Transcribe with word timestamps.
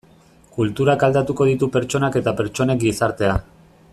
Kulturak 0.55 1.05
aldatuko 1.07 1.47
ditu 1.51 1.69
pertsonak 1.77 2.19
eta 2.23 2.35
pertsonek 2.41 2.83
gizartea. 2.87 3.39